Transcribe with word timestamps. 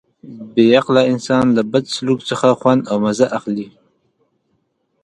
بې 0.53 0.65
عقله 0.77 1.01
انسان 1.13 1.45
له 1.57 1.63
بد 1.71 1.85
سلوک 1.95 2.19
څخه 2.29 2.47
خوند 2.59 2.81
او 2.91 2.97
مزه 3.05 3.27
اخلي. 3.37 3.67